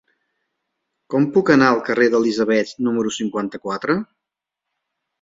Com 1.15 1.27
puc 1.35 1.51
anar 1.57 1.69
al 1.75 1.83
carrer 1.91 2.09
d'Elisabets 2.15 2.75
número 2.89 3.15
cinquanta-quatre? 3.21 4.01